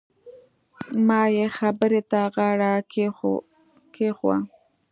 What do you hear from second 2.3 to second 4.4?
غاړه کېښووه.